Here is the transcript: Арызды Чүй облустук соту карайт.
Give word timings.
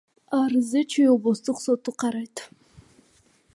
Арызды 0.39 0.81
Чүй 0.91 1.07
облустук 1.15 1.57
соту 1.65 1.91
карайт. 2.01 2.35